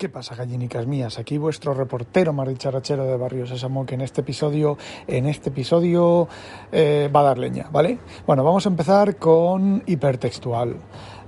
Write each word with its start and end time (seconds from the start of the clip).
¿Qué 0.00 0.08
pasa, 0.08 0.34
gallinicas 0.34 0.86
mías? 0.86 1.18
Aquí 1.18 1.36
vuestro 1.36 1.74
reportero 1.74 2.32
maricharachero 2.32 3.04
de 3.04 3.18
Barrio 3.18 3.46
Sésamo, 3.46 3.84
que 3.84 3.96
en 3.96 4.00
este 4.00 4.22
episodio, 4.22 4.78
en 5.06 5.26
este 5.26 5.50
episodio 5.50 6.26
eh, 6.72 7.10
va 7.14 7.20
a 7.20 7.24
dar 7.24 7.36
leña, 7.36 7.68
¿vale? 7.70 7.98
Bueno, 8.26 8.42
vamos 8.42 8.64
a 8.64 8.70
empezar 8.70 9.16
con 9.16 9.82
hipertextual. 9.84 10.76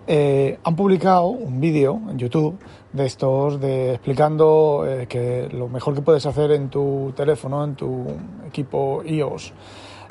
Eh, 0.06 0.58
han 0.64 0.74
publicado 0.74 1.27
un 1.27 1.61
vídeo 1.61 2.00
en 2.08 2.16
YouTube 2.16 2.58
de 2.95 3.04
estos 3.04 3.61
de 3.61 3.93
explicando 3.93 4.86
eh, 4.89 5.07
que 5.07 5.50
lo 5.52 5.68
mejor 5.68 5.95
que 5.95 6.00
puedes 6.00 6.25
hacer 6.25 6.50
en 6.52 6.70
tu 6.70 7.12
teléfono, 7.14 7.62
en 7.64 7.75
tu 7.75 8.07
equipo 8.46 9.02
iOS, 9.04 9.52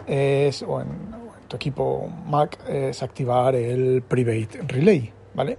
es, 0.05 0.61
o 0.61 0.81
en, 0.81 0.87
o 0.87 1.33
en 1.41 1.47
tu 1.47 1.55
equipo 1.55 2.07
Mac, 2.27 2.59
es 2.69 3.01
activar 3.01 3.55
el 3.55 4.03
Private 4.03 4.61
Relay, 4.67 5.11
¿vale? 5.33 5.57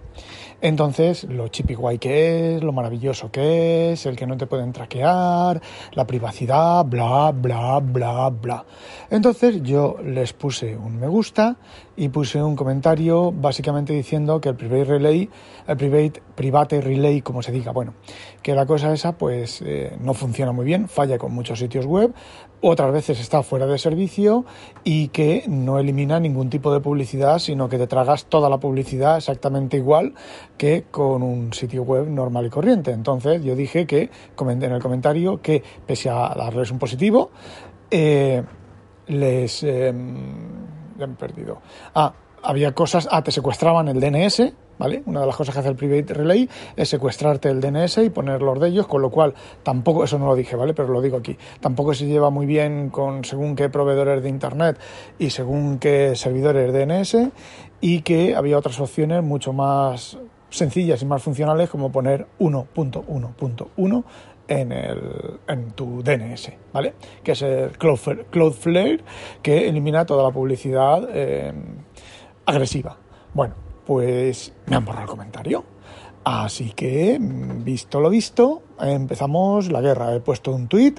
Entonces, 0.60 1.24
lo 1.24 1.48
chipi 1.48 1.74
guay 1.74 1.98
que 1.98 2.56
es, 2.56 2.62
lo 2.62 2.72
maravilloso 2.72 3.30
que 3.30 3.92
es, 3.92 4.06
el 4.06 4.16
que 4.16 4.26
no 4.26 4.36
te 4.36 4.46
pueden 4.46 4.72
traquear, 4.72 5.60
la 5.92 6.06
privacidad, 6.06 6.84
bla, 6.84 7.32
bla, 7.32 7.80
bla, 7.80 8.30
bla. 8.30 8.64
Entonces, 9.10 9.62
yo 9.62 9.96
les 10.04 10.32
puse 10.32 10.76
un 10.76 10.98
me 10.98 11.08
gusta 11.08 11.56
y 11.96 12.08
puse 12.08 12.42
un 12.42 12.56
comentario 12.56 13.32
básicamente 13.32 13.92
diciendo 13.92 14.40
que 14.40 14.50
el 14.50 14.56
private 14.56 14.84
relay, 14.84 15.28
el 15.66 15.76
private, 15.76 16.22
private 16.42 16.80
relay, 16.80 17.22
como 17.22 17.40
se 17.40 17.52
diga, 17.52 17.70
bueno, 17.70 17.94
que 18.42 18.52
la 18.56 18.66
cosa 18.66 18.92
esa 18.92 19.12
pues 19.12 19.62
eh, 19.64 19.96
no 20.00 20.12
funciona 20.12 20.50
muy 20.50 20.64
bien, 20.64 20.88
falla 20.88 21.16
con 21.16 21.32
muchos 21.32 21.60
sitios 21.60 21.86
web, 21.86 22.12
otras 22.60 22.92
veces 22.92 23.20
está 23.20 23.44
fuera 23.44 23.66
de 23.66 23.78
servicio 23.78 24.44
y 24.82 25.08
que 25.08 25.44
no 25.46 25.78
elimina 25.78 26.18
ningún 26.18 26.50
tipo 26.50 26.74
de 26.74 26.80
publicidad, 26.80 27.38
sino 27.38 27.68
que 27.68 27.78
te 27.78 27.86
tragas 27.86 28.24
toda 28.24 28.50
la 28.50 28.58
publicidad 28.58 29.18
exactamente 29.18 29.76
igual 29.76 30.14
que 30.58 30.86
con 30.90 31.22
un 31.22 31.52
sitio 31.52 31.84
web 31.84 32.08
normal 32.08 32.46
y 32.46 32.50
corriente. 32.50 32.90
Entonces 32.90 33.44
yo 33.44 33.54
dije 33.54 33.86
que 33.86 34.10
comenté 34.34 34.66
en 34.66 34.72
el 34.72 34.82
comentario 34.82 35.40
que 35.40 35.62
pese 35.86 36.10
a 36.10 36.34
darles 36.36 36.72
un 36.72 36.80
positivo, 36.80 37.30
eh, 37.88 38.42
les... 39.06 39.62
Eh, 39.62 39.94
ya 40.98 41.06
me 41.06 41.14
he 41.14 41.16
perdido. 41.16 41.60
Ah, 41.94 42.12
había 42.42 42.72
cosas... 42.72 43.08
Ah, 43.10 43.22
te 43.22 43.30
secuestraban 43.30 43.88
el 43.88 44.00
DNS, 44.00 44.52
¿vale? 44.78 45.02
Una 45.06 45.20
de 45.20 45.26
las 45.26 45.36
cosas 45.36 45.54
que 45.54 45.60
hace 45.60 45.68
el 45.68 45.76
Private 45.76 46.14
Relay 46.14 46.48
es 46.76 46.88
secuestrarte 46.88 47.48
el 47.48 47.60
DNS 47.60 47.98
y 47.98 48.10
poner 48.10 48.42
los 48.42 48.60
de 48.60 48.68
ellos, 48.68 48.86
con 48.86 49.02
lo 49.02 49.10
cual 49.10 49.34
tampoco, 49.62 50.04
eso 50.04 50.18
no 50.18 50.26
lo 50.26 50.34
dije, 50.34 50.56
¿vale? 50.56 50.74
Pero 50.74 50.88
lo 50.88 51.00
digo 51.00 51.16
aquí, 51.16 51.36
tampoco 51.60 51.94
se 51.94 52.06
lleva 52.06 52.30
muy 52.30 52.46
bien 52.46 52.90
con 52.90 53.24
según 53.24 53.56
qué 53.56 53.68
proveedores 53.68 54.22
de 54.22 54.28
Internet 54.28 54.78
y 55.18 55.30
según 55.30 55.78
qué 55.78 56.14
servidores 56.16 56.72
DNS 56.72 57.30
y 57.80 58.02
que 58.02 58.34
había 58.34 58.58
otras 58.58 58.80
opciones 58.80 59.22
mucho 59.22 59.52
más 59.52 60.18
sencillas 60.50 61.02
y 61.02 61.06
más 61.06 61.22
funcionales 61.22 61.70
como 61.70 61.90
poner 61.90 62.26
1.1.1 62.38 64.04
en, 64.48 64.72
el, 64.72 65.00
en 65.48 65.70
tu 65.72 66.02
DNS, 66.02 66.52
¿vale? 66.72 66.94
Que 67.22 67.32
es 67.32 67.42
el 67.42 67.70
Cloudflare, 67.78 69.00
que 69.42 69.68
elimina 69.68 70.04
toda 70.04 70.24
la 70.24 70.30
publicidad 70.30 71.08
eh, 71.12 71.52
agresiva. 72.52 72.96
Bueno, 73.34 73.54
pues 73.86 74.52
me 74.66 74.76
han 74.76 74.84
borrado 74.84 75.04
el 75.04 75.10
comentario. 75.10 75.64
Así 76.24 76.70
que, 76.70 77.18
visto 77.20 78.00
lo 78.00 78.08
visto, 78.08 78.62
empezamos 78.80 79.70
la 79.72 79.80
guerra. 79.80 80.14
He 80.14 80.20
puesto 80.20 80.52
un 80.52 80.68
tweet 80.68 80.94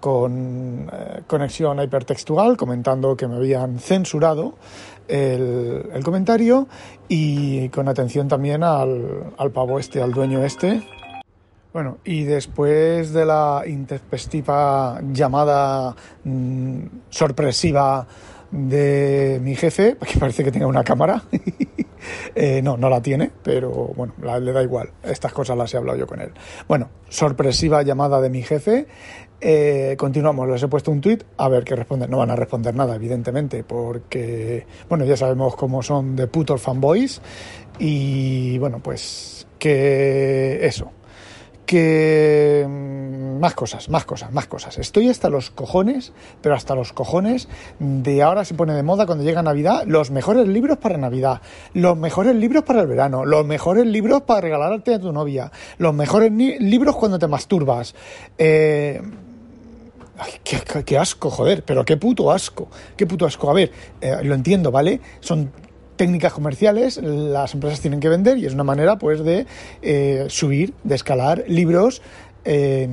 con 0.00 0.88
eh, 0.92 1.22
conexión 1.26 1.82
hipertextual 1.82 2.56
comentando 2.56 3.16
que 3.16 3.26
me 3.26 3.36
habían 3.36 3.80
censurado 3.80 4.54
el, 5.08 6.00
comentario 6.04 6.68
y 7.08 7.68
con 7.70 7.88
atención 7.88 8.28
también 8.28 8.62
al, 8.62 9.32
al 9.36 9.50
pavo 9.50 9.80
este, 9.80 10.00
al 10.00 10.12
dueño 10.12 10.44
este, 10.44 10.84
bueno, 11.72 11.98
y 12.04 12.24
después 12.24 13.12
de 13.12 13.26
la 13.26 13.62
intempestiva 13.66 15.00
llamada 15.12 15.94
mmm, 16.24 16.80
sorpresiva 17.10 18.06
de 18.50 19.40
mi 19.42 19.54
jefe, 19.54 19.96
que 20.10 20.18
parece 20.18 20.44
que 20.44 20.52
tenga 20.52 20.66
una 20.66 20.84
cámara, 20.84 21.22
eh, 22.34 22.60
no, 22.62 22.76
no 22.76 22.88
la 22.88 23.02
tiene, 23.02 23.30
pero 23.42 23.70
bueno, 23.70 24.14
le 24.18 24.52
da 24.52 24.62
igual, 24.62 24.90
estas 25.02 25.32
cosas 25.32 25.56
las 25.56 25.72
he 25.74 25.76
hablado 25.76 25.98
yo 25.98 26.06
con 26.06 26.20
él. 26.20 26.30
Bueno, 26.66 26.88
sorpresiva 27.08 27.82
llamada 27.82 28.20
de 28.20 28.30
mi 28.30 28.42
jefe, 28.42 28.86
eh, 29.40 29.94
continuamos, 29.96 30.48
les 30.48 30.62
he 30.62 30.68
puesto 30.68 30.90
un 30.90 31.00
tweet 31.00 31.18
a 31.36 31.48
ver 31.48 31.62
qué 31.64 31.76
responden. 31.76 32.10
No 32.10 32.18
van 32.18 32.30
a 32.30 32.36
responder 32.36 32.74
nada, 32.74 32.96
evidentemente, 32.96 33.62
porque, 33.62 34.66
bueno, 34.88 35.04
ya 35.04 35.16
sabemos 35.16 35.54
cómo 35.54 35.82
son 35.82 36.16
de 36.16 36.26
putos 36.26 36.60
fanboys. 36.60 37.20
Y, 37.78 38.58
bueno, 38.58 38.80
pues 38.82 39.46
que 39.58 40.66
eso 40.66 40.90
que 41.68 42.66
más 42.66 43.54
cosas, 43.54 43.90
más 43.90 44.06
cosas, 44.06 44.32
más 44.32 44.46
cosas. 44.46 44.78
Estoy 44.78 45.10
hasta 45.10 45.28
los 45.28 45.50
cojones, 45.50 46.14
pero 46.40 46.54
hasta 46.54 46.74
los 46.74 46.94
cojones 46.94 47.46
de 47.78 48.22
ahora 48.22 48.46
se 48.46 48.54
pone 48.54 48.72
de 48.72 48.82
moda 48.82 49.04
cuando 49.04 49.22
llega 49.22 49.42
Navidad 49.42 49.82
los 49.86 50.10
mejores 50.10 50.48
libros 50.48 50.78
para 50.78 50.96
Navidad, 50.96 51.42
los 51.74 51.94
mejores 51.98 52.34
libros 52.36 52.64
para 52.64 52.80
el 52.80 52.86
verano, 52.86 53.26
los 53.26 53.44
mejores 53.44 53.84
libros 53.84 54.22
para 54.22 54.40
regalarte 54.40 54.94
a 54.94 54.98
tu 54.98 55.12
novia, 55.12 55.52
los 55.76 55.92
mejores 55.92 56.32
libros 56.32 56.96
cuando 56.96 57.18
te 57.18 57.28
masturbas. 57.28 57.94
Eh, 58.38 59.02
Ay, 60.20 60.32
qué, 60.42 60.98
asco, 60.98 61.30
joder, 61.30 61.62
pero 61.64 61.84
qué 61.84 61.96
puto 61.96 62.32
asco, 62.32 62.68
qué 62.96 63.06
puto 63.06 63.24
asco. 63.24 63.50
A 63.50 63.52
ver, 63.52 63.70
eh, 64.00 64.16
lo 64.24 64.34
entiendo, 64.34 64.72
¿vale? 64.72 65.00
Son 65.20 65.52
técnicas 65.98 66.32
comerciales, 66.32 66.98
las 67.02 67.52
empresas 67.52 67.80
tienen 67.80 68.00
que 68.00 68.08
vender 68.08 68.38
y 68.38 68.46
es 68.46 68.54
una 68.54 68.64
manera 68.64 68.96
pues 68.96 69.22
de 69.22 69.46
eh, 69.82 70.24
subir, 70.28 70.72
de 70.84 70.94
escalar 70.94 71.44
libros 71.46 72.00
eh, 72.44 72.88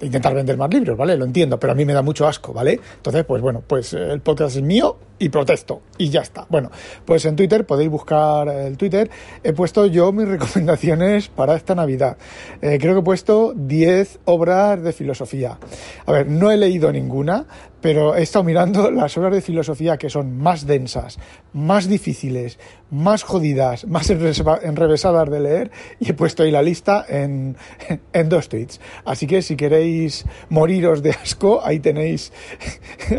intentar 0.00 0.34
vender 0.34 0.56
más 0.56 0.72
libros, 0.74 0.96
¿vale? 0.96 1.16
Lo 1.16 1.24
entiendo, 1.24 1.60
pero 1.60 1.72
a 1.72 1.76
mí 1.76 1.84
me 1.84 1.92
da 1.92 2.02
mucho 2.02 2.26
asco, 2.26 2.52
¿vale? 2.52 2.80
Entonces, 2.96 3.24
pues 3.24 3.40
bueno, 3.40 3.62
pues 3.64 3.92
el 3.92 4.20
podcast 4.20 4.56
es 4.56 4.62
mío 4.62 4.96
y 5.18 5.28
protesto 5.28 5.82
y 5.96 6.10
ya 6.10 6.20
está. 6.20 6.46
Bueno, 6.48 6.70
pues 7.04 7.24
en 7.24 7.36
Twitter 7.36 7.66
podéis 7.66 7.90
buscar 7.90 8.48
el 8.48 8.76
Twitter. 8.76 9.10
He 9.42 9.52
puesto 9.52 9.86
yo 9.86 10.12
mis 10.12 10.28
recomendaciones 10.28 11.28
para 11.28 11.56
esta 11.56 11.74
Navidad. 11.74 12.16
Eh, 12.62 12.78
creo 12.80 12.94
que 12.94 13.00
he 13.00 13.04
puesto 13.04 13.52
10 13.54 14.20
obras 14.24 14.82
de 14.82 14.92
filosofía. 14.92 15.58
A 16.06 16.12
ver, 16.12 16.28
no 16.28 16.50
he 16.50 16.56
leído 16.56 16.92
ninguna, 16.92 17.46
pero 17.80 18.16
he 18.16 18.22
estado 18.22 18.44
mirando 18.44 18.90
las 18.92 19.16
obras 19.18 19.32
de 19.32 19.40
filosofía 19.40 19.96
que 19.96 20.10
son 20.10 20.36
más 20.38 20.66
densas, 20.66 21.18
más 21.52 21.88
difíciles, 21.88 22.58
más 22.90 23.22
jodidas, 23.22 23.86
más 23.88 24.10
enrevesadas 24.10 25.30
de 25.30 25.40
leer 25.40 25.70
y 26.00 26.10
he 26.10 26.14
puesto 26.14 26.42
ahí 26.42 26.50
la 26.50 26.62
lista 26.62 27.04
en, 27.08 27.56
en 28.12 28.28
dos 28.28 28.48
tweets. 28.48 28.80
Así 29.04 29.26
que 29.26 29.42
si 29.42 29.56
queréis 29.56 30.24
moriros 30.48 31.02
de 31.02 31.10
asco, 31.10 31.60
ahí 31.64 31.80
tenéis, 31.80 32.32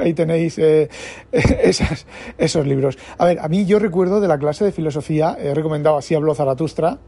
ahí 0.03 0.13
tenéis 0.13 0.57
eh, 0.59 0.89
esos 2.37 2.65
libros. 2.65 2.97
A 3.17 3.25
ver, 3.25 3.39
a 3.39 3.47
mí 3.47 3.65
yo 3.65 3.79
recuerdo 3.79 4.21
de 4.21 4.27
la 4.27 4.37
clase 4.37 4.65
de 4.65 4.71
filosofía, 4.71 5.37
he 5.39 5.53
recomendado 5.53 5.97
así 5.97 6.15
habló 6.15 6.35
Zaratustra, 6.35 6.99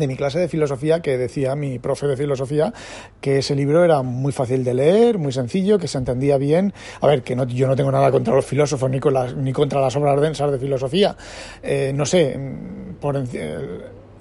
de 0.00 0.06
mi 0.06 0.16
clase 0.16 0.38
de 0.38 0.48
filosofía 0.48 1.00
que 1.00 1.18
decía 1.18 1.54
mi 1.54 1.78
profe 1.78 2.06
de 2.06 2.16
filosofía 2.16 2.72
que 3.20 3.38
ese 3.38 3.54
libro 3.54 3.84
era 3.84 4.02
muy 4.02 4.32
fácil 4.32 4.64
de 4.64 4.74
leer, 4.74 5.18
muy 5.18 5.32
sencillo, 5.32 5.78
que 5.78 5.88
se 5.88 5.98
entendía 5.98 6.38
bien. 6.38 6.72
A 7.00 7.06
ver, 7.06 7.22
que 7.22 7.36
no, 7.36 7.44
yo 7.44 7.66
no 7.66 7.76
tengo 7.76 7.92
nada 7.92 8.10
contra 8.10 8.34
los 8.34 8.44
filósofos 8.44 8.90
ni, 8.90 8.98
con 8.98 9.14
las, 9.14 9.36
ni 9.36 9.52
contra 9.52 9.80
las 9.80 9.94
obras 9.96 10.20
densas 10.20 10.50
de 10.50 10.58
filosofía. 10.58 11.16
Eh, 11.62 11.92
no 11.94 12.06
sé, 12.06 12.38
por, 13.00 13.22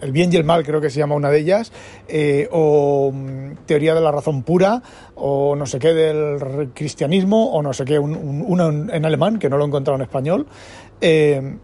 el 0.01 0.11
bien 0.11 0.31
y 0.31 0.35
el 0.35 0.43
mal 0.43 0.63
creo 0.63 0.81
que 0.81 0.89
se 0.89 0.99
llama 0.99 1.15
una 1.15 1.29
de 1.29 1.39
ellas, 1.39 1.71
eh, 2.07 2.47
o 2.51 3.11
mm, 3.13 3.65
teoría 3.65 3.93
de 3.93 4.01
la 4.01 4.11
razón 4.11 4.43
pura, 4.43 4.81
o 5.15 5.55
no 5.55 5.65
sé 5.65 5.79
qué 5.79 5.93
del 5.93 6.71
cristianismo, 6.73 7.51
o 7.51 7.61
no 7.61 7.73
sé 7.73 7.85
qué, 7.85 7.99
un, 7.99 8.89
en 8.91 9.05
alemán, 9.05 9.39
que 9.39 9.49
no 9.49 9.57
lo 9.57 9.65
he 9.65 9.67
encontrado 9.67 9.97
en 9.97 10.03
español. 10.03 10.47
Eh, 11.01 11.57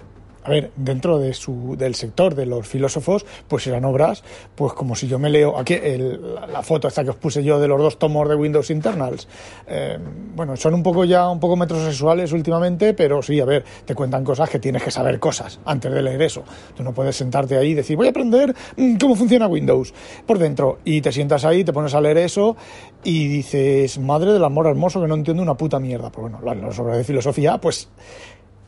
a 0.45 0.49
ver, 0.49 0.71
dentro 0.75 1.17
de 1.17 1.33
su, 1.33 1.75
del 1.75 1.95
sector 1.95 2.35
de 2.35 2.45
los 2.45 2.67
filósofos, 2.67 3.25
pues 3.47 3.65
eran 3.65 3.83
obras, 3.83 4.23
pues 4.53 4.73
como 4.73 4.95
si 4.95 5.07
yo 5.07 5.17
me 5.17 5.31
leo 5.31 5.57
aquí 5.57 5.73
el, 5.73 6.35
la, 6.35 6.61
foto 6.61 6.87
esta 6.87 7.03
que 7.03 7.09
os 7.09 7.15
puse 7.15 7.43
yo 7.43 7.59
de 7.59 7.67
los 7.67 7.81
dos 7.81 7.97
tomos 7.97 8.29
de 8.29 8.35
Windows 8.35 8.69
Internals. 8.69 9.27
Eh, 9.65 9.97
bueno, 10.35 10.55
son 10.55 10.75
un 10.75 10.83
poco 10.83 11.03
ya 11.03 11.27
un 11.29 11.39
poco 11.39 11.55
metrosexuales 11.55 12.31
últimamente, 12.31 12.93
pero 12.93 13.23
sí, 13.23 13.39
a 13.39 13.45
ver, 13.45 13.65
te 13.85 13.95
cuentan 13.95 14.23
cosas 14.23 14.47
que 14.47 14.59
tienes 14.59 14.83
que 14.83 14.91
saber 14.91 15.19
cosas 15.19 15.59
antes 15.65 15.91
de 15.91 16.01
leer 16.03 16.21
eso. 16.21 16.43
Tú 16.75 16.83
no 16.83 16.93
puedes 16.93 17.15
sentarte 17.15 17.57
ahí 17.57 17.69
y 17.69 17.73
decir, 17.73 17.97
voy 17.97 18.05
a 18.05 18.11
aprender 18.11 18.55
mm, 18.77 18.97
cómo 18.97 19.15
funciona 19.15 19.47
Windows 19.47 19.95
por 20.27 20.37
dentro. 20.37 20.77
Y 20.85 21.01
te 21.01 21.11
sientas 21.11 21.43
ahí, 21.43 21.63
te 21.63 21.73
pones 21.73 21.95
a 21.95 22.01
leer 22.01 22.17
eso 22.17 22.55
y 23.03 23.27
dices, 23.27 23.97
madre 23.97 24.31
del 24.31 24.43
amor 24.43 24.67
hermoso 24.67 25.01
que 25.01 25.07
no 25.07 25.15
entiendo 25.15 25.41
una 25.41 25.55
puta 25.55 25.79
mierda. 25.79 26.11
Pues 26.11 26.31
bueno, 26.31 26.39
las 26.61 26.77
obras 26.77 26.97
de 26.97 27.03
filosofía, 27.03 27.57
pues 27.57 27.89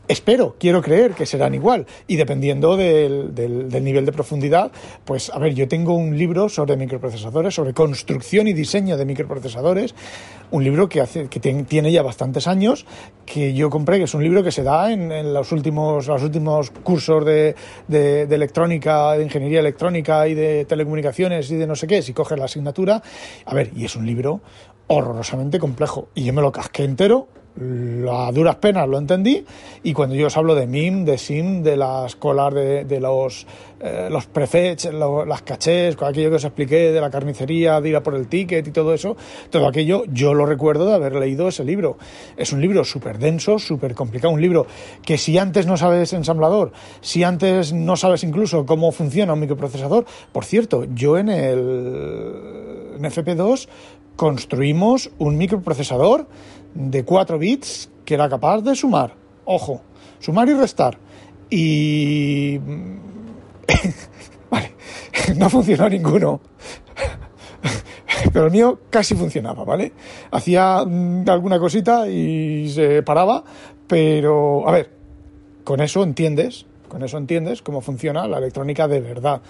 Espero, 0.08 0.56
quiero 0.58 0.80
creer 0.80 1.12
que 1.12 1.26
serán 1.26 1.54
igual. 1.54 1.86
Y 2.06 2.16
dependiendo 2.16 2.78
del, 2.78 3.34
nivel 3.84 4.06
de 4.06 4.12
profundidad, 4.12 4.72
pues 5.04 5.28
a 5.28 5.38
ver, 5.38 5.52
yo 5.54 5.68
tengo 5.68 5.92
un 5.92 6.16
libro 6.16 6.48
sobre 6.48 6.78
microprocesadores, 6.78 7.54
sobre 7.54 7.74
construcción 7.74 8.48
y 8.48 8.54
diseño 8.54 8.96
de 8.96 9.04
microprocesadores, 9.04 9.94
un 10.50 10.64
libro 10.64 10.88
que, 10.88 11.02
hace, 11.02 11.28
que 11.28 11.40
tiene 11.40 11.92
ya 11.92 12.02
bastantes 12.02 12.46
años, 12.46 12.86
que 13.26 13.52
yo 13.52 13.68
compré, 13.68 13.98
que 13.98 14.04
es 14.04 14.14
un 14.14 14.22
libro 14.22 14.42
que 14.42 14.50
se 14.50 14.62
da 14.62 14.90
en, 14.90 15.34
los, 15.34 15.52
últimos, 15.52 16.06
los 16.06 16.22
últimos 16.22 16.70
cursos 16.70 17.22
de, 17.26 17.54
de, 17.86 18.26
de, 18.26 18.34
electrónica, 18.34 19.12
de 19.12 19.24
ingeniería 19.24 19.60
electrónica 19.60 20.26
y 20.26 20.32
de 20.32 20.64
telecomunicaciones 20.64 21.50
y 21.50 21.56
de 21.56 21.66
no 21.66 21.76
sé 21.76 21.86
qué, 21.86 22.00
si 22.00 22.14
coges 22.14 22.38
la 22.38 22.46
asignatura. 22.46 23.02
A 23.44 23.54
ver, 23.54 23.72
y 23.76 23.84
es 23.84 23.94
un 23.94 24.06
libro 24.06 24.40
horrorosamente 24.86 25.58
complejo. 25.58 26.08
Y 26.14 26.24
yo 26.24 26.32
me 26.32 26.40
lo 26.40 26.50
casqué 26.50 26.84
entero 26.84 27.28
a 28.10 28.30
duras 28.32 28.56
penas 28.56 28.88
lo 28.88 28.98
entendí 28.98 29.44
y 29.82 29.92
cuando 29.92 30.14
yo 30.14 30.28
os 30.28 30.36
hablo 30.36 30.54
de 30.54 30.66
MIM, 30.66 31.04
de 31.04 31.18
SIM, 31.18 31.62
de 31.62 31.76
las 31.76 32.16
colas 32.16 32.54
de, 32.54 33.00
los, 33.00 33.46
eh, 33.80 34.08
los 34.10 34.26
prefets, 34.26 34.90
las 34.92 35.42
cachés, 35.42 35.96
aquello 36.00 36.30
que 36.30 36.36
os 36.36 36.44
expliqué 36.44 36.92
de 36.92 37.00
la 37.00 37.10
carnicería, 37.10 37.80
de 37.80 37.88
ir 37.88 37.96
a 37.96 38.02
por 38.02 38.14
el 38.14 38.28
ticket 38.28 38.66
y 38.66 38.70
todo 38.70 38.94
eso, 38.94 39.16
todo 39.50 39.66
aquello 39.66 40.04
yo 40.12 40.34
lo 40.34 40.46
recuerdo 40.46 40.86
de 40.86 40.94
haber 40.94 41.16
leído 41.16 41.48
ese 41.48 41.64
libro. 41.64 41.98
Es 42.36 42.52
un 42.52 42.60
libro 42.60 42.84
súper 42.84 43.18
denso, 43.18 43.58
súper 43.58 43.94
complicado, 43.94 44.32
un 44.32 44.40
libro 44.40 44.66
que 45.02 45.18
si 45.18 45.38
antes 45.38 45.66
no 45.66 45.76
sabes 45.76 46.12
ensamblador, 46.12 46.72
si 47.00 47.24
antes 47.24 47.72
no 47.72 47.96
sabes 47.96 48.22
incluso 48.24 48.66
cómo 48.66 48.92
funciona 48.92 49.32
un 49.32 49.40
microprocesador, 49.40 50.04
por 50.32 50.44
cierto, 50.44 50.84
yo 50.94 51.18
en 51.18 51.28
el 51.28 52.88
en 52.98 53.04
FP2 53.04 53.68
construimos 54.16 55.10
un 55.18 55.38
microprocesador 55.38 56.26
de 56.78 57.04
4 57.04 57.38
bits 57.38 57.90
que 58.04 58.14
era 58.14 58.28
capaz 58.28 58.60
de 58.62 58.76
sumar, 58.76 59.12
ojo, 59.44 59.82
sumar 60.20 60.48
y 60.48 60.54
restar. 60.54 60.96
Y... 61.50 62.58
vale, 64.50 64.72
no 65.36 65.50
funcionó 65.50 65.88
ninguno. 65.88 66.40
Pero 68.32 68.46
el 68.46 68.52
mío 68.52 68.80
casi 68.90 69.14
funcionaba, 69.16 69.64
¿vale? 69.64 69.92
Hacía 70.30 70.84
mm, 70.86 71.28
alguna 71.28 71.58
cosita 71.58 72.08
y 72.08 72.68
se 72.70 73.02
paraba, 73.02 73.42
pero 73.88 74.68
a 74.68 74.72
ver, 74.72 74.90
con 75.64 75.80
eso 75.80 76.04
entiendes, 76.04 76.64
con 76.88 77.02
eso 77.02 77.18
entiendes 77.18 77.60
cómo 77.60 77.80
funciona 77.80 78.28
la 78.28 78.38
electrónica 78.38 78.86
de 78.86 79.00
verdad 79.00 79.42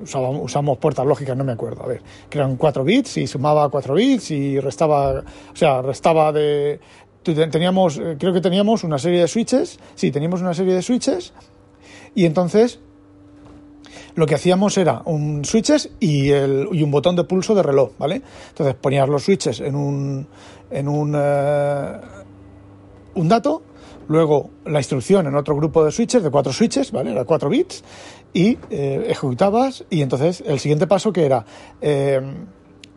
usamos 0.00 0.78
puertas 0.78 1.06
lógicas, 1.06 1.36
no 1.36 1.44
me 1.44 1.52
acuerdo, 1.52 1.82
a 1.82 1.86
ver, 1.86 2.02
que 2.28 2.38
eran 2.38 2.56
4 2.56 2.84
bits 2.84 3.16
y 3.18 3.26
sumaba 3.26 3.68
4 3.68 3.94
bits 3.94 4.30
y 4.30 4.60
restaba, 4.60 5.20
o 5.20 5.56
sea, 5.56 5.82
restaba 5.82 6.32
de... 6.32 6.80
Teníamos, 7.22 7.98
eh, 7.98 8.16
creo 8.18 8.32
que 8.32 8.40
teníamos 8.40 8.84
una 8.84 8.98
serie 8.98 9.20
de 9.20 9.26
switches, 9.26 9.80
sí, 9.96 10.12
teníamos 10.12 10.42
una 10.42 10.54
serie 10.54 10.74
de 10.74 10.82
switches 10.82 11.32
y 12.14 12.24
entonces 12.24 12.78
lo 14.14 14.26
que 14.26 14.36
hacíamos 14.36 14.78
era 14.78 15.02
un 15.04 15.44
switches 15.44 15.90
y, 15.98 16.30
el, 16.30 16.68
y 16.72 16.82
un 16.82 16.90
botón 16.90 17.16
de 17.16 17.24
pulso 17.24 17.54
de 17.54 17.62
reloj, 17.62 17.90
¿vale? 17.98 18.22
Entonces 18.48 18.76
ponías 18.76 19.08
los 19.08 19.24
switches 19.24 19.60
en 19.60 19.74
un, 19.74 20.26
en 20.70 20.88
un, 20.88 21.14
eh, 21.16 22.00
un 23.14 23.28
dato 23.28 23.62
luego 24.08 24.50
la 24.64 24.78
instrucción 24.78 25.26
en 25.26 25.34
otro 25.34 25.56
grupo 25.56 25.84
de 25.84 25.92
switches, 25.92 26.22
de 26.22 26.30
cuatro 26.30 26.52
switches, 26.52 26.92
¿vale? 26.92 27.12
Era 27.12 27.24
cuatro 27.24 27.48
bits, 27.48 27.82
y 28.36 28.58
eh, 28.68 29.06
ejecutabas, 29.08 29.86
y 29.88 30.02
entonces 30.02 30.44
el 30.46 30.58
siguiente 30.58 30.86
paso 30.86 31.10
que 31.10 31.24
era, 31.24 31.46
eh, 31.80 32.20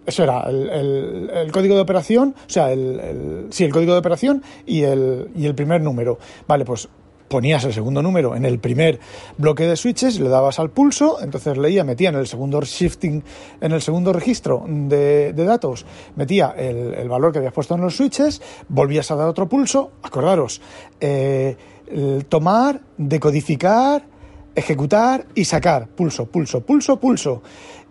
eso 0.06 0.24
era 0.24 0.42
el, 0.50 1.50
código 1.54 1.76
de 1.76 1.82
operación, 1.82 2.36
o 2.38 2.50
sea, 2.50 2.74
el, 2.74 3.48
sí, 3.50 3.64
el 3.64 3.72
código 3.72 3.94
de 3.94 4.00
operación 4.00 4.44
y 4.66 4.82
el, 4.82 5.32
y 5.34 5.46
el 5.46 5.56
primer 5.56 5.80
número. 5.80 6.20
Vale, 6.46 6.66
pues 6.66 6.90
ponías 7.30 7.64
el 7.64 7.72
segundo 7.72 8.02
número 8.02 8.36
en 8.36 8.44
el 8.44 8.60
primer 8.60 9.00
bloque 9.38 9.66
de 9.66 9.78
switches, 9.78 10.20
le 10.20 10.28
dabas 10.28 10.60
al 10.60 10.72
pulso, 10.72 11.22
entonces 11.22 11.58
leía, 11.58 11.86
metía 11.86 12.10
en 12.10 12.16
el 12.16 12.28
segundo 12.28 12.60
shifting, 12.60 13.24
en 13.62 13.72
el 13.72 13.82
segundo 13.82 14.12
registro 14.12 14.66
de, 14.68 15.32
datos, 15.32 15.86
metía 16.18 16.50
el, 16.58 17.08
valor 17.08 17.32
que 17.32 17.38
habías 17.38 17.54
puesto 17.54 17.76
en 17.76 17.82
los 17.82 17.96
switches, 17.96 18.42
volvías 18.68 19.10
a 19.12 19.16
dar 19.16 19.30
otro 19.30 19.48
pulso, 19.48 19.92
acordaros, 20.04 20.62
eh, 21.00 21.56
tomar, 22.28 22.82
decodificar, 22.98 24.04
ejecutar 24.60 25.26
y 25.36 25.46
sacar, 25.46 25.88
pulso, 25.88 26.26
pulso, 26.28 26.62
pulso, 26.62 27.00
pulso 27.00 27.42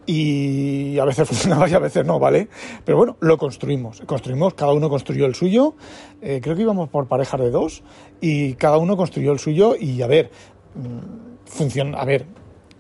y 0.09 0.99
a 0.99 1.05
veces 1.05 1.29
funcionaba 1.29 1.69
y 1.69 1.75
a 1.75 1.79
veces 1.79 2.05
no, 2.05 2.19
¿vale? 2.19 2.49
Pero 2.85 2.97
bueno, 2.97 3.17
lo 3.20 3.37
construimos. 3.37 4.00
Construimos, 4.06 4.55
cada 4.55 4.73
uno 4.73 4.88
construyó 4.88 5.26
el 5.26 5.35
suyo. 5.35 5.75
Eh, 6.23 6.41
creo 6.43 6.56
que 6.56 6.62
íbamos 6.62 6.88
por 6.88 7.06
parejas 7.06 7.41
de 7.41 7.50
dos 7.50 7.82
y 8.20 8.55
cada 8.55 8.79
uno 8.79 8.97
construyó 8.97 9.32
el 9.32 9.38
suyo 9.38 9.76
y 9.79 10.00
a 10.00 10.06
ver, 10.06 10.31
mm, 10.75 11.44
funciona, 11.44 11.99
a 11.99 12.05
ver, 12.06 12.26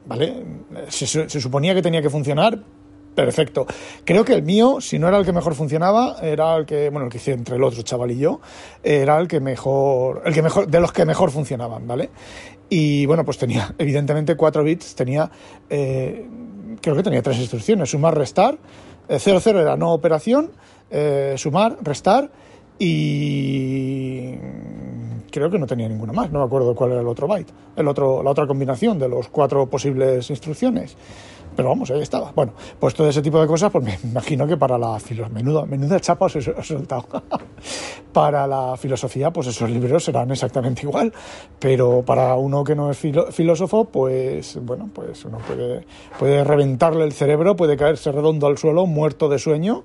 ¿vale? 0.06 0.42
Se, 0.88 1.06
se, 1.06 1.40
suponía 1.40 1.74
que 1.74 1.82
tenía 1.82 2.00
que 2.00 2.10
funcionar. 2.10 2.62
Perfecto. 3.18 3.66
Creo 4.04 4.24
que 4.24 4.32
el 4.32 4.44
mío, 4.44 4.80
si 4.80 4.96
no 4.96 5.08
era 5.08 5.18
el 5.18 5.24
que 5.24 5.32
mejor 5.32 5.56
funcionaba, 5.56 6.18
era 6.22 6.54
el 6.54 6.64
que, 6.64 6.88
bueno, 6.88 7.06
el 7.06 7.10
que 7.10 7.18
hice 7.18 7.32
entre 7.32 7.56
el 7.56 7.64
otro 7.64 7.82
chaval 7.82 8.12
y 8.12 8.18
yo, 8.18 8.40
era 8.80 9.18
el 9.18 9.26
que 9.26 9.40
mejor, 9.40 10.22
el 10.24 10.32
que 10.32 10.40
mejor, 10.40 10.68
de 10.68 10.78
los 10.78 10.92
que 10.92 11.04
mejor 11.04 11.32
funcionaban, 11.32 11.84
¿vale? 11.84 12.10
Y 12.68 13.06
bueno, 13.06 13.24
pues 13.24 13.36
tenía, 13.36 13.74
evidentemente, 13.78 14.36
4 14.36 14.62
bits, 14.62 14.94
tenía 14.94 15.28
eh, 15.68 16.28
creo 16.80 16.94
que 16.94 17.02
tenía 17.02 17.20
tres 17.20 17.38
instrucciones, 17.38 17.90
sumar, 17.90 18.16
restar, 18.16 18.56
00 19.08 19.38
eh, 19.38 19.62
era 19.62 19.76
no 19.76 19.92
operación, 19.92 20.52
eh, 20.88 21.34
sumar, 21.36 21.76
restar 21.82 22.30
y 22.78 24.36
creo 25.32 25.50
que 25.50 25.58
no 25.58 25.66
tenía 25.66 25.88
ninguna 25.88 26.12
más, 26.12 26.30
no 26.30 26.38
me 26.38 26.44
acuerdo 26.44 26.72
cuál 26.76 26.92
era 26.92 27.00
el 27.00 27.08
otro 27.08 27.26
byte, 27.26 27.52
el 27.74 27.88
otro, 27.88 28.22
la 28.22 28.30
otra 28.30 28.46
combinación 28.46 28.96
de 28.96 29.08
los 29.08 29.28
cuatro 29.28 29.66
posibles 29.66 30.30
instrucciones. 30.30 30.96
Pero 31.58 31.70
vamos, 31.70 31.90
ahí 31.90 32.02
estaba. 32.02 32.30
Bueno, 32.36 32.52
pues 32.78 32.94
todo 32.94 33.08
ese 33.08 33.20
tipo 33.20 33.40
de 33.40 33.48
cosas, 33.48 33.72
pues 33.72 33.84
me 33.84 33.98
imagino 34.04 34.46
que 34.46 34.56
para 34.56 34.78
la 34.78 35.00
filosofía, 35.00 35.34
menuda, 35.34 35.66
menuda 35.66 35.98
chapa 35.98 36.26
os 36.26 36.36
he, 36.36 36.62
soltado. 36.62 37.04
para 38.12 38.46
la 38.46 38.76
filosofía, 38.76 39.32
pues 39.32 39.48
esos 39.48 39.68
libros 39.68 40.04
serán 40.04 40.30
exactamente 40.30 40.82
igual. 40.82 41.12
Pero 41.58 42.04
para 42.06 42.36
uno 42.36 42.62
que 42.62 42.76
no 42.76 42.92
es 42.92 42.98
filósofo, 42.98 43.86
pues 43.86 44.56
bueno, 44.62 44.88
pues 44.94 45.24
uno 45.24 45.38
puede, 45.38 45.84
puede 46.16 46.44
reventarle 46.44 47.02
el 47.02 47.12
cerebro, 47.12 47.56
puede 47.56 47.76
caerse 47.76 48.12
redondo 48.12 48.46
al 48.46 48.56
suelo, 48.56 48.86
muerto 48.86 49.28
de 49.28 49.40
sueño, 49.40 49.82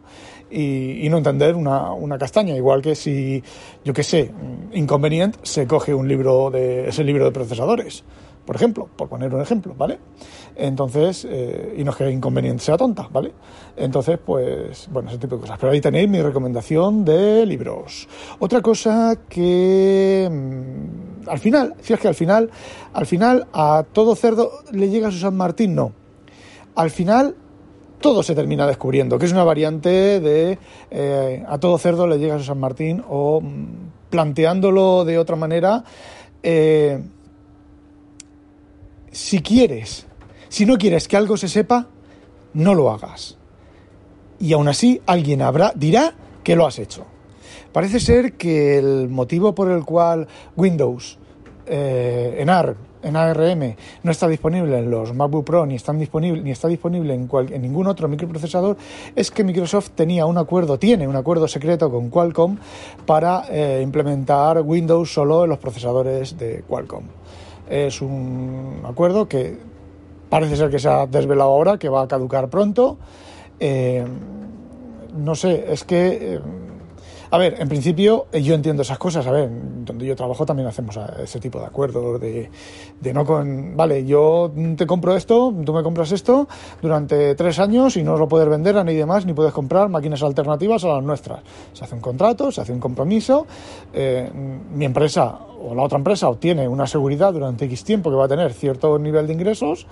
y, 0.52 1.10
no 1.10 1.18
entender 1.18 1.56
una, 1.56 1.92
una, 1.92 2.20
castaña. 2.20 2.56
Igual 2.56 2.84
que 2.84 2.94
si, 2.94 3.42
yo 3.84 3.94
qué 3.94 4.04
sé, 4.04 4.32
inconveniente, 4.74 5.40
se 5.42 5.66
coge 5.66 5.92
un 5.96 6.08
libro 6.08 6.52
de 6.52 6.90
ese 6.90 7.04
libro 7.04 7.26
de 7.26 7.32
procesadores 7.32 8.04
por 8.46 8.56
ejemplo, 8.56 8.90
por 8.96 9.10
poner 9.10 9.34
un 9.34 9.42
ejemplo, 9.42 9.74
¿vale? 9.78 10.00
Entonces, 10.56 11.26
eh, 11.30 11.76
y 11.78 11.84
no 11.84 11.92
es 11.92 11.98
que 11.98 12.10
inconveniente 12.12 12.64
sea 12.64 12.78
tonta, 12.78 13.08
¿vale? 13.12 13.34
Entonces, 13.76 14.20
pues, 14.24 14.88
bueno, 14.92 15.10
ese 15.10 15.18
tipo 15.18 15.36
de 15.36 15.42
cosas. 15.42 15.58
Pero 15.60 15.72
ahí 15.72 15.82
tenéis 15.82 16.10
mi 16.10 16.22
recomendación 16.22 17.06
de 17.06 17.46
libros. 17.46 18.08
Otra 18.40 18.62
cosa 18.62 19.18
que 19.30 20.30
mm, 20.30 21.30
al 21.30 21.40
final, 21.40 21.76
si 21.82 21.94
es 21.94 22.00
que 22.00 22.08
al 22.08 22.16
final, 22.16 22.52
al 22.94 23.06
final 23.06 23.48
a 23.54 23.86
todo 23.92 24.16
cerdo 24.16 24.52
le 24.72 24.90
llega 24.90 25.12
su 25.12 25.20
San 25.20 25.36
Martín, 25.36 25.76
no. 25.76 25.94
Al 26.76 26.90
final 26.90 27.36
todo 28.00 28.24
se 28.24 28.36
termina 28.36 28.68
descubriendo, 28.68 29.18
que 29.18 29.26
es 29.26 29.32
una 29.32 29.46
variante 29.46 30.20
de 30.20 30.58
eh, 30.92 31.44
a 31.48 31.58
todo 31.58 31.78
cerdo 31.78 32.06
le 32.08 32.20
llega 32.20 32.38
su 32.38 32.44
San 32.44 32.60
Martín 32.60 33.04
o 33.08 33.40
mm, 33.42 34.10
planteándolo 34.10 35.06
de 35.06 35.18
otra 35.18 35.36
manera. 35.36 35.84
Eh, 36.42 37.02
si 39.14 39.42
quieres, 39.42 40.08
si 40.50 40.66
no 40.66 40.78
quieres 40.78 41.08
que 41.08 41.16
algo 41.16 41.38
se 41.38 41.48
sepa, 41.48 41.88
no 42.54 42.74
lo 42.74 42.92
hagas. 42.92 43.38
Y 44.40 44.54
aún 44.54 44.68
así 44.68 45.02
alguien 45.06 45.42
habrá, 45.42 45.72
dirá 45.76 46.14
que 46.44 46.56
lo 46.56 46.66
has 46.66 46.80
hecho. 46.80 47.06
Parece 47.72 48.00
ser 48.00 48.34
que 48.34 48.78
el 48.78 49.10
motivo 49.10 49.56
por 49.56 49.72
el 49.72 49.86
cual 49.86 50.28
Windows 50.56 51.18
eh, 51.66 52.38
en 52.40 52.50
ARM, 52.50 52.76
en 53.04 53.16
ARM, 53.16 53.76
no 54.04 54.12
está 54.12 54.28
disponible 54.28 54.80
en 54.80 54.90
los 54.90 55.14
MacBook 55.14 55.46
Pro 55.46 55.66
ni, 55.66 55.78
disponible, 55.78 56.42
ni 56.42 56.52
está 56.52 56.68
disponible 56.68 57.14
en, 57.14 57.30
en, 57.52 57.62
ningún 57.62 57.88
otro 57.88 58.08
microprocesador 58.08 58.78
es 59.16 59.32
que 59.32 59.44
Microsoft 59.44 59.92
tenía 59.92 60.26
un 60.26 60.38
acuerdo, 60.38 60.78
tiene 60.78 61.08
un 61.08 61.16
acuerdo 61.16 61.48
secreto 61.48 61.90
con 61.90 62.10
Qualcomm 62.10 62.58
para 63.06 63.46
eh, 63.50 63.82
implementar 63.82 64.62
Windows 64.62 65.14
solo 65.14 65.44
en 65.44 65.52
los 65.52 65.60
procesadores 65.60 66.38
de 66.38 66.64
Qualcomm. 66.68 67.06
Es 67.70 68.02
un 68.02 68.82
acuerdo 68.86 69.28
que 69.28 69.58
parece 70.30 70.56
ser 70.56 70.70
que 70.70 70.80
se 70.80 70.90
ha 70.90 71.06
desvelado 71.06 71.52
ahora, 71.52 71.78
que 71.78 71.90
va 71.90 72.04
a 72.04 72.08
caducar 72.08 72.50
pronto. 72.50 72.98
Eh, 73.60 74.06
no 75.16 75.36
sé, 75.36 75.66
es 75.72 75.84
que... 75.84 76.40
A 77.34 77.40
ver, 77.40 77.56
en 77.58 77.68
principio 77.68 78.28
eh, 78.32 78.44
yo 78.44 78.54
entiendo 78.54 78.84
esas 78.84 79.00
cosas. 79.00 79.26
A 79.26 79.32
ver, 79.32 79.50
donde 79.84 80.06
yo 80.06 80.16
trabajo 80.16 80.46
también 80.46 80.68
hacemos 80.68 81.00
ese 81.18 81.40
tipo 81.40 81.60
de 81.60 81.66
acuerdos 81.66 82.22
de, 82.22 82.52
de 83.02 83.14
no 83.14 83.26
con... 83.26 83.76
Vale, 83.76 84.06
yo 84.06 84.54
te 84.78 84.86
compro 84.86 85.16
esto, 85.16 85.52
tú 85.66 85.74
me 85.74 85.82
compras 85.82 86.12
esto 86.12 86.48
durante 86.80 87.34
tres 87.34 87.58
años 87.58 87.98
y 87.98 88.04
no 88.04 88.18
lo 88.18 88.28
puedes 88.28 88.48
vender 88.48 88.78
a 88.78 88.84
nadie 88.84 89.04
más 89.08 89.26
ni 89.26 89.34
puedes 89.34 89.52
comprar 89.52 89.90
máquinas 89.90 90.22
alternativas 90.22 90.84
a 90.84 90.90
las 90.90 91.04
nuestras. 91.04 91.42
Se 91.74 91.84
hace 91.84 91.96
un 91.96 92.02
contrato, 92.02 92.52
se 92.52 92.62
hace 92.62 92.72
un 92.72 92.80
compromiso. 92.80 93.48
Eh, 93.94 94.30
mi 94.32 94.86
empresa 94.86 95.40
o 95.60 95.74
la 95.74 95.82
otra 95.82 95.98
empresa 95.98 96.30
obtiene 96.30 96.68
una 96.68 96.86
seguridad 96.86 97.34
durante 97.34 97.66
X 97.66 97.84
tiempo 97.84 98.12
que 98.12 98.16
va 98.16 98.26
a 98.26 98.30
tener 98.30 98.54
cierto 98.54 99.00
nivel 99.00 99.26
de 99.26 99.34
ingresos 99.34 99.88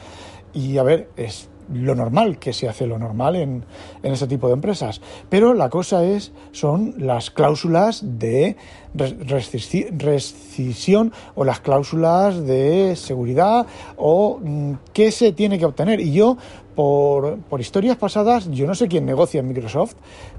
y 0.54 0.78
a 0.78 0.84
ver, 0.84 1.10
es 1.16 1.50
lo 1.74 1.96
normal, 1.96 2.40
que 2.40 2.54
se 2.54 2.70
hace 2.70 2.88
lo 2.88 2.98
normal 2.98 3.36
en, 3.36 3.66
en 4.04 4.14
ese 4.14 4.28
tipo 4.28 4.48
de 4.48 4.54
empresas. 4.54 5.02
Pero 5.30 5.54
la 5.54 5.70
cosa 5.70 6.04
es, 6.04 6.32
son 6.52 6.96
las 6.98 7.32
cláusulas 7.32 8.02
de 8.04 8.56
rescisión 8.94 11.14
o 11.36 11.46
las 11.46 11.62
cláusulas 11.62 12.46
de 12.46 12.96
seguridad 12.96 13.66
o 13.98 14.40
mm, 14.42 14.74
qué 14.94 15.12
se 15.12 15.32
tiene 15.32 15.60
que 15.60 15.66
obtener. 15.66 16.00
Y 16.00 16.14
yo, 16.14 16.38
por, 16.76 17.40
por 17.40 17.62
historias 17.62 17.98
pasadas, 17.98 18.50
yo 18.52 18.68
no 18.68 18.76
sé 18.76 18.88
quién 18.88 19.06
negocia 19.06 19.40
en 19.40 19.48
Microsoft, 19.48 19.96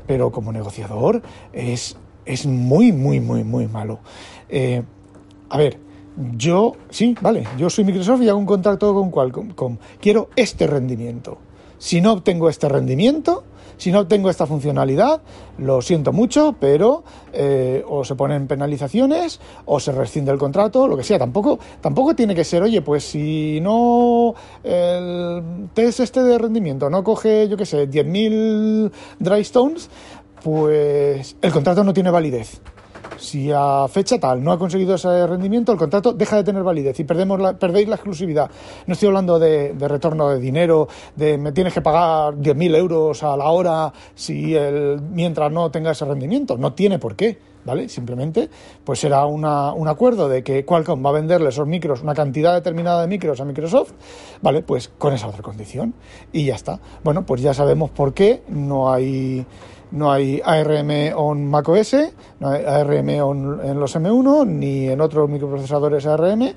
pero 0.06 0.30
como 0.30 0.52
negociador 0.52 1.22
es, 1.52 1.96
es 2.24 2.46
muy, 2.46 2.92
muy, 2.92 3.20
muy, 3.20 3.44
muy 3.44 3.68
malo. 3.68 4.00
Eh, 4.48 4.82
a 5.48 5.58
ver, 5.58 5.78
yo, 6.16 6.74
sí, 6.90 7.14
vale, 7.20 7.46
yo 7.56 7.70
soy 7.70 7.84
Microsoft 7.84 8.22
y 8.22 8.28
hago 8.28 8.38
un 8.38 8.46
contrato 8.46 8.92
con 8.94 9.10
Qualcomm. 9.10 9.78
quiero 10.00 10.28
este 10.36 10.66
rendimiento. 10.66 11.38
Si 11.78 12.00
no 12.00 12.12
obtengo 12.12 12.48
este 12.48 12.68
rendimiento, 12.68 13.44
si 13.76 13.90
no 13.90 14.00
obtengo 14.00 14.30
esta 14.30 14.46
funcionalidad, 14.46 15.22
lo 15.58 15.82
siento 15.82 16.12
mucho, 16.12 16.54
pero 16.60 17.02
eh, 17.32 17.82
o 17.88 18.04
se 18.04 18.14
ponen 18.14 18.46
penalizaciones 18.46 19.40
o 19.64 19.80
se 19.80 19.90
rescinde 19.90 20.30
el 20.30 20.38
contrato, 20.38 20.86
lo 20.86 20.96
que 20.96 21.02
sea. 21.02 21.18
Tampoco, 21.18 21.58
tampoco 21.80 22.14
tiene 22.14 22.34
que 22.34 22.44
ser, 22.44 22.62
oye, 22.62 22.82
pues 22.82 23.02
si 23.02 23.60
no 23.60 24.34
el 24.62 25.68
test 25.74 25.98
este 26.00 26.22
de 26.22 26.38
rendimiento 26.38 26.88
no 26.88 27.02
coge, 27.02 27.48
yo 27.48 27.56
qué 27.56 27.66
sé, 27.66 27.90
10.000 27.90 28.92
dry 29.18 29.40
stones, 29.40 29.90
pues 30.44 31.36
el 31.42 31.52
contrato 31.52 31.82
no 31.82 31.92
tiene 31.92 32.10
validez 32.10 32.60
si 33.22 33.50
a 33.54 33.86
fecha 33.88 34.18
tal 34.18 34.42
no 34.42 34.52
ha 34.52 34.58
conseguido 34.58 34.96
ese 34.96 35.26
rendimiento, 35.26 35.72
el 35.72 35.78
contrato 35.78 36.12
deja 36.12 36.36
de 36.36 36.44
tener 36.44 36.62
validez 36.62 36.98
y 37.00 37.04
perdemos 37.04 37.40
la, 37.40 37.54
perdéis 37.54 37.88
la 37.88 37.94
exclusividad. 37.94 38.50
No 38.86 38.94
estoy 38.94 39.08
hablando 39.08 39.38
de, 39.38 39.74
retorno 39.78 40.28
de 40.30 40.40
dinero, 40.40 40.88
de 41.16 41.38
me 41.38 41.52
tienes 41.52 41.72
que 41.72 41.80
pagar 41.80 42.34
10.000 42.34 42.76
euros 42.76 43.22
a 43.22 43.36
la 43.36 43.46
hora 43.46 43.92
si 44.14 44.54
el, 44.54 45.00
mientras 45.00 45.52
no 45.52 45.70
tenga 45.70 45.92
ese 45.92 46.04
rendimiento. 46.04 46.58
No 46.58 46.72
tiene 46.72 46.98
por 46.98 47.16
qué. 47.16 47.52
¿Vale? 47.64 47.88
Simplemente, 47.88 48.50
pues 48.82 48.98
será 48.98 49.24
una, 49.24 49.72
un 49.72 49.86
acuerdo 49.86 50.28
de 50.28 50.42
que 50.42 50.64
Qualcomm 50.64 51.06
va 51.06 51.10
a 51.10 51.12
venderle 51.12 51.50
esos 51.50 51.64
micros, 51.64 52.02
una 52.02 52.12
cantidad 52.12 52.54
determinada 52.54 53.02
de 53.02 53.06
micros 53.06 53.40
a 53.40 53.44
Microsoft, 53.44 53.92
¿vale? 54.40 54.62
Pues 54.62 54.88
con 54.98 55.14
esa 55.14 55.28
otra 55.28 55.42
condición. 55.42 55.94
Y 56.32 56.46
ya 56.46 56.56
está. 56.56 56.80
Bueno, 57.04 57.24
pues 57.24 57.40
ya 57.40 57.54
sabemos 57.54 57.90
por 57.90 58.14
qué 58.14 58.42
no 58.48 58.92
hay 58.92 59.46
no 59.92 60.10
hay 60.10 60.40
ARM 60.44 60.90
on 61.14 61.46
macOS, 61.46 61.94
no 62.40 62.48
hay 62.48 62.64
ARM 62.64 63.08
en 63.10 63.80
los 63.80 63.94
M1 63.94 64.46
ni 64.46 64.88
en 64.88 65.00
otros 65.00 65.28
microprocesadores 65.28 66.06
ARM, 66.06 66.54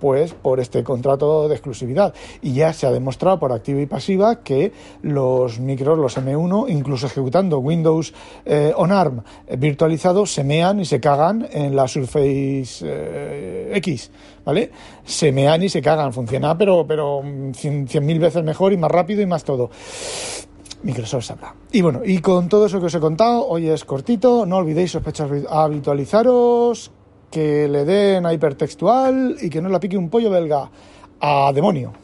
pues 0.00 0.34
por 0.34 0.60
este 0.60 0.84
contrato 0.84 1.48
de 1.48 1.54
exclusividad. 1.54 2.12
Y 2.42 2.52
ya 2.52 2.74
se 2.74 2.86
ha 2.86 2.90
demostrado 2.90 3.38
por 3.38 3.52
activa 3.52 3.80
y 3.80 3.86
pasiva 3.86 4.42
que 4.42 4.70
los 5.00 5.60
micros, 5.60 5.98
los 5.98 6.18
M1, 6.18 6.66
incluso 6.68 7.06
ejecutando 7.06 7.58
Windows 7.58 8.12
eh, 8.44 8.72
on 8.76 8.92
ARM 8.92 9.22
virtualizado, 9.56 10.26
se 10.26 10.44
mean 10.44 10.80
y 10.80 10.84
se 10.84 11.00
cagan 11.00 11.48
en 11.50 11.74
la 11.74 11.88
Surface 11.88 12.84
eh, 12.84 13.72
X, 13.76 14.10
¿vale? 14.44 14.70
Se 15.04 15.32
mean 15.32 15.62
y 15.62 15.70
se 15.70 15.80
cagan, 15.80 16.12
funciona, 16.12 16.58
pero, 16.58 16.86
pero 16.86 17.22
100.000 17.22 18.18
veces 18.18 18.44
mejor 18.44 18.74
y 18.74 18.76
más 18.76 18.90
rápido 18.90 19.22
y 19.22 19.26
más 19.26 19.42
todo. 19.42 19.70
Microsoft 20.84 21.24
sabrá. 21.24 21.54
Y 21.72 21.80
bueno, 21.80 22.02
y 22.04 22.18
con 22.18 22.48
todo 22.48 22.66
eso 22.66 22.78
que 22.78 22.86
os 22.86 22.94
he 22.94 23.00
contado, 23.00 23.46
hoy 23.46 23.68
es 23.68 23.84
cortito, 23.84 24.46
no 24.46 24.58
olvidéis 24.58 24.92
sospechar 24.92 25.28
habitualizaros, 25.48 26.92
que 27.30 27.66
le 27.68 27.84
den 27.84 28.26
a 28.26 28.32
hipertextual 28.32 29.36
y 29.40 29.50
que 29.50 29.60
no 29.60 29.68
la 29.68 29.80
pique 29.80 29.96
un 29.96 30.08
pollo 30.08 30.30
belga. 30.30 30.70
A 31.20 31.52
demonio. 31.54 32.03